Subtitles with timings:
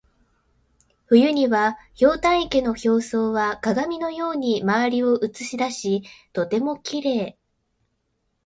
[1.05, 7.37] 冬には、ひょうたん池の表層は鏡のように周りを写し出しとてもきれい。